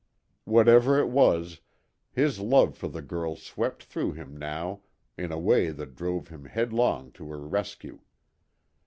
[0.45, 1.59] Whatever it was,
[2.11, 4.81] his love for the girl swept through him now
[5.15, 7.99] in a way that drove him headlong to her rescue.